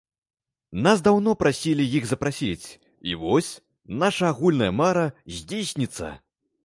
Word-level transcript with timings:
Нас 0.85 1.01
даўно 1.07 1.33
прасілі 1.41 1.85
іх 1.99 2.07
запрасіць, 2.11 2.67
і 3.11 3.13
вось, 3.25 3.51
наша 4.05 4.23
агульная 4.37 4.71
мара 4.83 5.05
здзейсніцца. 5.37 6.07